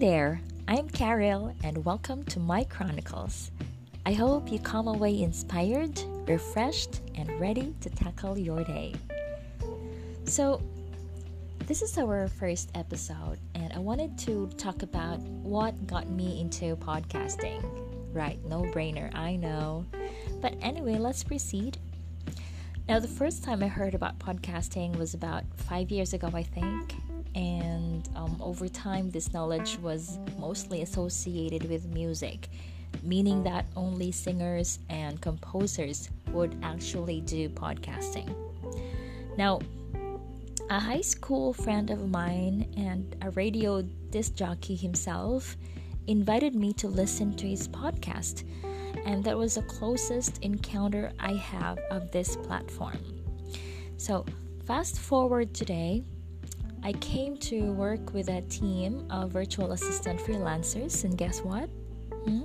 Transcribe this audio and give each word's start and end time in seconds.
there, 0.00 0.40
I'm 0.66 0.88
Carol, 0.88 1.54
and 1.62 1.84
welcome 1.84 2.24
to 2.24 2.40
my 2.40 2.64
Chronicles. 2.64 3.50
I 4.06 4.14
hope 4.14 4.50
you 4.50 4.58
come 4.58 4.88
away 4.88 5.20
inspired, 5.20 6.00
refreshed, 6.26 7.02
and 7.16 7.38
ready 7.38 7.74
to 7.82 7.90
tackle 7.90 8.38
your 8.38 8.64
day. 8.64 8.94
So, 10.24 10.62
this 11.66 11.82
is 11.82 11.98
our 11.98 12.28
first 12.28 12.70
episode, 12.74 13.38
and 13.54 13.74
I 13.74 13.78
wanted 13.78 14.16
to 14.20 14.46
talk 14.56 14.82
about 14.82 15.20
what 15.20 15.86
got 15.86 16.08
me 16.08 16.40
into 16.40 16.76
podcasting. 16.76 17.62
Right, 18.14 18.42
no 18.46 18.62
brainer, 18.62 19.14
I 19.14 19.36
know. 19.36 19.84
But 20.40 20.54
anyway, 20.62 20.96
let's 20.96 21.22
proceed. 21.22 21.76
Now, 22.88 23.00
the 23.00 23.06
first 23.06 23.44
time 23.44 23.62
I 23.62 23.68
heard 23.68 23.94
about 23.94 24.18
podcasting 24.18 24.96
was 24.96 25.12
about 25.12 25.44
five 25.56 25.90
years 25.90 26.14
ago, 26.14 26.30
I 26.32 26.42
think, 26.42 26.94
and 27.34 28.08
um, 28.16 28.36
over 28.40 28.68
time, 28.68 29.10
this 29.10 29.32
knowledge 29.32 29.78
was 29.78 30.18
mostly 30.38 30.82
associated 30.82 31.68
with 31.68 31.86
music, 31.86 32.48
meaning 33.02 33.42
that 33.44 33.66
only 33.76 34.10
singers 34.12 34.78
and 34.88 35.20
composers 35.20 36.10
would 36.32 36.56
actually 36.62 37.20
do 37.20 37.48
podcasting. 37.48 38.34
Now, 39.36 39.60
a 40.70 40.78
high 40.78 41.00
school 41.00 41.52
friend 41.52 41.90
of 41.90 42.08
mine 42.10 42.72
and 42.76 43.16
a 43.22 43.30
radio 43.30 43.82
disc 44.10 44.34
jockey 44.34 44.76
himself 44.76 45.56
invited 46.06 46.54
me 46.54 46.72
to 46.74 46.88
listen 46.88 47.34
to 47.36 47.46
his 47.46 47.68
podcast, 47.68 48.44
and 49.04 49.22
that 49.24 49.36
was 49.36 49.54
the 49.54 49.62
closest 49.62 50.38
encounter 50.42 51.12
I 51.18 51.34
have 51.34 51.78
of 51.90 52.10
this 52.10 52.36
platform. 52.36 52.98
So, 53.96 54.24
fast 54.64 54.98
forward 54.98 55.54
today, 55.54 56.04
I 56.82 56.92
came 56.94 57.36
to 57.38 57.72
work 57.72 58.14
with 58.14 58.28
a 58.28 58.40
team 58.42 59.06
of 59.10 59.30
virtual 59.30 59.72
assistant 59.72 60.18
freelancers, 60.20 61.04
and 61.04 61.16
guess 61.16 61.40
what? 61.40 61.68
Hmm? 62.24 62.42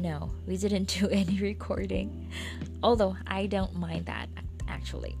No, 0.00 0.30
we 0.46 0.56
didn't 0.56 0.88
do 1.00 1.08
any 1.08 1.38
recording. 1.38 2.30
Although 2.82 3.16
I 3.26 3.46
don't 3.46 3.74
mind 3.76 4.06
that 4.06 4.28
actually. 4.68 5.16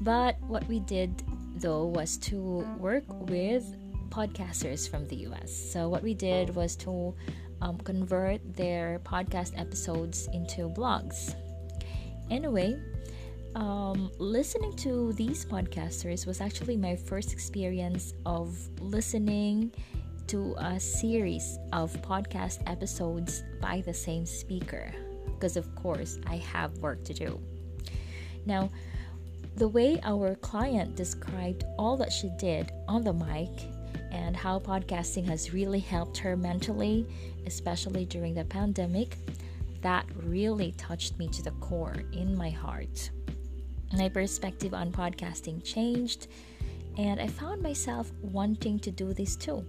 But 0.00 0.40
what 0.42 0.66
we 0.68 0.80
did 0.80 1.22
though 1.56 1.86
was 1.86 2.18
to 2.18 2.36
work 2.78 3.04
with 3.08 3.64
podcasters 4.10 4.88
from 4.88 5.06
the 5.08 5.16
US. 5.28 5.52
So 5.52 5.88
what 5.88 6.02
we 6.02 6.14
did 6.14 6.54
was 6.54 6.76
to 6.76 7.14
um, 7.62 7.78
convert 7.78 8.40
their 8.56 9.00
podcast 9.04 9.58
episodes 9.58 10.28
into 10.32 10.68
blogs. 10.68 11.34
Anyway, 12.30 12.78
um, 13.54 14.10
listening 14.18 14.74
to 14.76 15.12
these 15.12 15.44
podcasters 15.44 16.26
was 16.26 16.40
actually 16.40 16.76
my 16.76 16.96
first 16.96 17.32
experience 17.32 18.14
of 18.26 18.56
listening 18.80 19.70
to 20.26 20.54
a 20.58 20.80
series 20.80 21.58
of 21.72 21.92
podcast 22.02 22.62
episodes 22.66 23.44
by 23.60 23.82
the 23.82 23.94
same 23.94 24.26
speaker 24.26 24.92
because 25.26 25.56
of 25.56 25.72
course 25.74 26.18
I 26.26 26.36
have 26.36 26.76
work 26.78 27.04
to 27.04 27.14
do. 27.14 27.40
Now, 28.46 28.70
the 29.56 29.68
way 29.68 30.00
our 30.02 30.34
client 30.36 30.96
described 30.96 31.64
all 31.78 31.96
that 31.98 32.12
she 32.12 32.30
did 32.38 32.72
on 32.88 33.04
the 33.04 33.12
mic 33.12 33.50
and 34.10 34.36
how 34.36 34.58
podcasting 34.58 35.26
has 35.28 35.52
really 35.52 35.78
helped 35.78 36.18
her 36.18 36.36
mentally, 36.36 37.06
especially 37.46 38.04
during 38.04 38.34
the 38.34 38.44
pandemic, 38.44 39.16
that 39.82 40.06
really 40.24 40.72
touched 40.72 41.18
me 41.18 41.28
to 41.28 41.42
the 41.42 41.50
core 41.52 42.02
in 42.12 42.36
my 42.36 42.50
heart 42.50 43.10
my 43.96 44.08
perspective 44.08 44.74
on 44.74 44.90
podcasting 44.90 45.62
changed, 45.62 46.28
and 46.98 47.20
I 47.20 47.26
found 47.26 47.62
myself 47.62 48.10
wanting 48.22 48.78
to 48.80 48.90
do 48.90 49.12
this 49.12 49.36
too. 49.36 49.64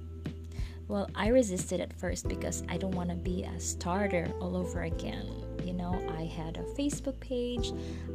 Well, 0.87 1.09
I 1.15 1.29
resisted 1.29 1.79
at 1.81 1.91
first 1.93 2.27
because 2.27 2.63
I 2.69 2.77
don't 2.77 2.95
want 2.95 3.09
to 3.09 3.15
be 3.15 3.43
a 3.43 3.59
starter 3.59 4.31
all 4.39 4.55
over 4.55 4.83
again. 4.83 5.27
You 5.63 5.73
know, 5.73 5.99
I 6.17 6.25
had 6.25 6.57
a 6.57 6.63
Facebook 6.79 7.19
page, 7.19 7.73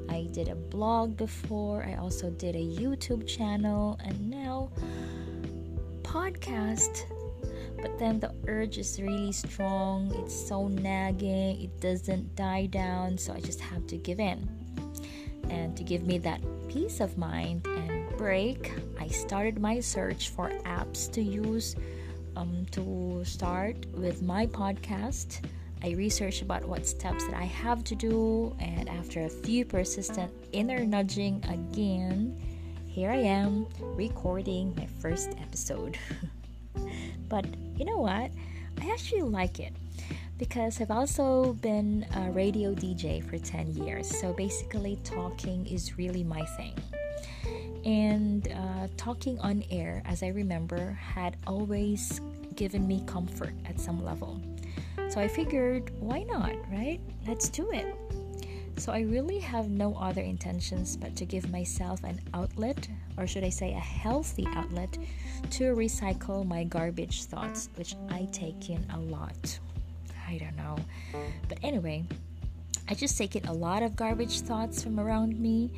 I 0.08 0.28
did 0.32 0.48
a 0.48 0.54
blog 0.54 1.16
before, 1.16 1.84
I 1.84 1.94
also 1.96 2.30
did 2.30 2.54
a 2.54 2.58
YouTube 2.58 3.26
channel, 3.26 3.98
and 4.04 4.30
now 4.30 4.70
podcast. 6.02 7.04
But 7.82 7.98
then 7.98 8.20
the 8.20 8.34
urge 8.46 8.78
is 8.78 9.00
really 9.00 9.32
strong, 9.32 10.12
it's 10.22 10.48
so 10.48 10.68
nagging, 10.68 11.62
it 11.62 11.80
doesn't 11.80 12.36
die 12.36 12.66
down, 12.66 13.16
so 13.16 13.32
I 13.32 13.40
just 13.40 13.60
have 13.60 13.86
to 13.88 13.96
give 13.96 14.20
in. 14.20 14.59
And 15.50 15.76
to 15.76 15.84
give 15.84 16.06
me 16.06 16.18
that 16.18 16.40
peace 16.68 17.00
of 17.00 17.18
mind 17.18 17.66
and 17.66 18.16
break, 18.16 18.72
I 18.98 19.08
started 19.08 19.58
my 19.58 19.80
search 19.80 20.30
for 20.30 20.50
apps 20.64 21.10
to 21.12 21.20
use 21.20 21.76
um, 22.36 22.66
to 22.70 23.22
start 23.24 23.76
with 23.94 24.22
my 24.22 24.46
podcast. 24.46 25.44
I 25.82 25.90
researched 25.90 26.42
about 26.42 26.64
what 26.64 26.86
steps 26.86 27.26
that 27.26 27.34
I 27.34 27.44
have 27.44 27.84
to 27.84 27.94
do, 27.94 28.54
and 28.60 28.88
after 28.88 29.24
a 29.24 29.28
few 29.28 29.64
persistent 29.64 30.30
inner 30.52 30.84
nudging 30.84 31.42
again, 31.48 32.38
here 32.86 33.10
I 33.10 33.16
am 33.16 33.66
recording 33.80 34.74
my 34.76 34.86
first 35.00 35.30
episode. 35.40 35.96
but 37.28 37.46
you 37.76 37.84
know 37.84 37.98
what? 37.98 38.30
I 38.80 38.90
actually 38.92 39.22
like 39.22 39.58
it 39.58 39.72
because 40.40 40.80
I've 40.80 40.90
also 40.90 41.52
been 41.60 42.06
a 42.16 42.30
radio 42.30 42.74
DJ 42.74 43.22
for 43.22 43.38
10 43.38 43.74
years. 43.74 44.08
So 44.08 44.32
basically, 44.32 44.98
talking 45.04 45.66
is 45.66 45.98
really 45.98 46.24
my 46.24 46.42
thing. 46.56 46.72
And 47.84 48.48
uh, 48.48 48.88
talking 48.96 49.38
on 49.40 49.62
air, 49.70 50.02
as 50.06 50.22
I 50.22 50.28
remember, 50.28 50.92
had 50.92 51.36
always 51.46 52.22
given 52.56 52.88
me 52.88 53.04
comfort 53.06 53.52
at 53.66 53.78
some 53.78 54.02
level. 54.02 54.40
So 55.10 55.20
I 55.20 55.28
figured, 55.28 55.92
why 56.00 56.22
not, 56.22 56.52
right? 56.72 57.00
Let's 57.28 57.50
do 57.50 57.70
it. 57.70 57.94
So 58.78 58.92
I 58.92 59.00
really 59.00 59.40
have 59.40 59.68
no 59.68 59.94
other 59.96 60.22
intentions 60.22 60.96
but 60.96 61.14
to 61.16 61.26
give 61.26 61.50
myself 61.50 62.02
an 62.02 62.18
outlet, 62.32 62.88
or 63.18 63.26
should 63.26 63.44
I 63.44 63.50
say, 63.50 63.74
a 63.74 63.78
healthy 63.78 64.46
outlet, 64.54 64.96
to 65.50 65.74
recycle 65.74 66.46
my 66.46 66.64
garbage 66.64 67.24
thoughts, 67.24 67.68
which 67.74 67.94
I 68.08 68.26
take 68.32 68.70
in 68.70 68.86
a 68.94 68.98
lot. 68.98 69.58
I 70.30 70.38
don't 70.38 70.56
know. 70.56 70.76
But 71.48 71.58
anyway, 71.62 72.04
I 72.88 72.94
just 72.94 73.18
take 73.18 73.34
in 73.34 73.44
a 73.46 73.52
lot 73.52 73.82
of 73.82 73.96
garbage 73.96 74.40
thoughts 74.40 74.82
from 74.82 75.00
around 75.00 75.38
me, 75.38 75.72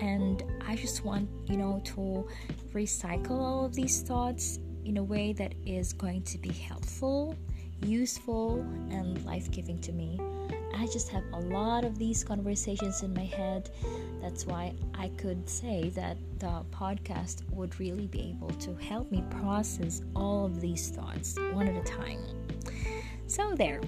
and 0.00 0.42
I 0.66 0.74
just 0.74 1.04
want, 1.04 1.28
you 1.46 1.56
know, 1.56 1.80
to 1.84 2.28
recycle 2.74 3.38
all 3.38 3.64
of 3.64 3.74
these 3.74 4.02
thoughts 4.02 4.58
in 4.84 4.96
a 4.96 5.02
way 5.02 5.32
that 5.34 5.54
is 5.64 5.92
going 5.92 6.22
to 6.22 6.38
be 6.38 6.50
helpful, 6.50 7.36
useful, 7.84 8.60
and 8.90 9.24
life 9.24 9.50
giving 9.52 9.80
to 9.82 9.92
me. 9.92 10.20
I 10.74 10.86
just 10.86 11.08
have 11.10 11.22
a 11.32 11.40
lot 11.40 11.84
of 11.84 11.96
these 11.96 12.24
conversations 12.24 13.02
in 13.02 13.14
my 13.14 13.24
head. 13.24 13.70
That's 14.20 14.46
why 14.46 14.72
I 14.94 15.08
could 15.10 15.48
say 15.48 15.90
that 15.90 16.16
the 16.38 16.64
podcast 16.72 17.48
would 17.50 17.78
really 17.78 18.08
be 18.08 18.34
able 18.36 18.50
to 18.50 18.74
help 18.74 19.12
me 19.12 19.22
process 19.30 20.02
all 20.16 20.46
of 20.46 20.60
these 20.60 20.88
thoughts 20.88 21.38
one 21.52 21.68
at 21.68 21.76
a 21.76 21.84
time. 21.84 22.18
So, 23.32 23.54
there. 23.54 23.80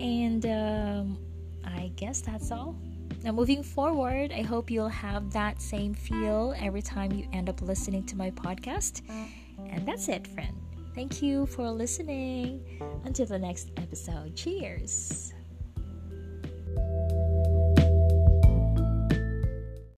And 0.00 0.44
um, 0.44 1.18
I 1.64 1.92
guess 1.96 2.20
that's 2.20 2.50
all. 2.50 2.76
Now, 3.24 3.32
moving 3.32 3.62
forward, 3.62 4.32
I 4.32 4.42
hope 4.42 4.70
you'll 4.70 4.88
have 4.88 5.32
that 5.32 5.62
same 5.62 5.94
feel 5.94 6.54
every 6.58 6.82
time 6.82 7.10
you 7.10 7.26
end 7.32 7.48
up 7.48 7.62
listening 7.62 8.04
to 8.04 8.16
my 8.16 8.30
podcast. 8.30 9.00
And 9.66 9.88
that's 9.88 10.10
it, 10.10 10.26
friend. 10.26 10.54
Thank 10.94 11.22
you 11.22 11.46
for 11.46 11.70
listening. 11.70 12.60
Until 13.06 13.24
the 13.24 13.38
next 13.38 13.70
episode, 13.78 14.36
cheers. 14.36 15.32